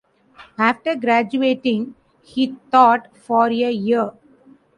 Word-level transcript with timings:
After 0.57 0.95
graduating, 0.95 1.93
he 2.23 2.55
taught 2.71 3.15
for 3.15 3.49
a 3.49 3.71
year. 3.71 4.13